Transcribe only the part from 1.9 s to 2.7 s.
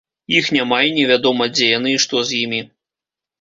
і што з імі.